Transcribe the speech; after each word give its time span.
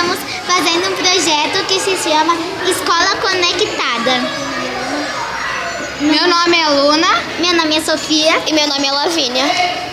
estamos 0.00 0.18
fazendo 0.46 0.88
um 0.88 0.96
projeto 0.96 1.66
que 1.66 1.78
se 1.78 1.94
chama 2.08 2.34
Escola 2.66 3.16
Conectada. 3.20 4.12
Meu 6.00 6.26
nome 6.26 6.58
é 6.58 6.68
Luna. 6.70 7.06
Meu 7.38 7.54
nome 7.54 7.76
é 7.76 7.80
Sofia. 7.82 8.42
E 8.46 8.52
meu 8.54 8.66
nome 8.66 8.86
é 8.86 8.92
Lavínia. 8.92 9.89